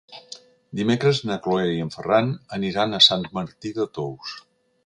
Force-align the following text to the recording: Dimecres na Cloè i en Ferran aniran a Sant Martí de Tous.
Dimecres 0.79 1.19
na 1.31 1.37
Cloè 1.43 1.67
i 1.75 1.83
en 1.85 1.93
Ferran 1.97 2.33
aniran 2.59 2.99
a 3.01 3.05
Sant 3.11 3.29
Martí 3.39 3.75
de 3.81 3.91
Tous. 3.99 4.35